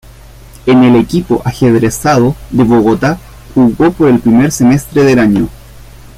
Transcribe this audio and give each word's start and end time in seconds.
En 0.65 0.81
el 0.83 0.95
equipo 0.95 1.43
"Ajedrezado" 1.45 2.35
de 2.49 2.63
Bogotá, 2.63 3.19
jugó 3.53 3.91
por 3.91 4.09
el 4.09 4.17
primer 4.19 4.49
semestre 4.51 5.03
del 5.03 5.19
año. 5.19 5.47